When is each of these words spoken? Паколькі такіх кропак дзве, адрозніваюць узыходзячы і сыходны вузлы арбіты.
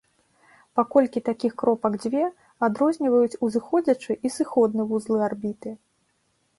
Паколькі 0.79 1.21
такіх 1.27 1.53
кропак 1.63 1.93
дзве, 2.03 2.25
адрозніваюць 2.69 3.39
узыходзячы 3.49 4.11
і 4.27 4.35
сыходны 4.41 4.81
вузлы 4.95 5.17
арбіты. 5.29 5.81